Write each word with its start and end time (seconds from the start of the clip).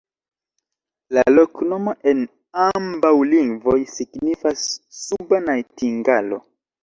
La 1.17 1.23
loknomo 1.33 1.91
en 2.11 2.23
ambaŭ 2.63 3.11
lingvoj 3.33 3.77
signifas: 3.97 4.63
suba 5.03 5.43
najtingalo. 5.47 6.41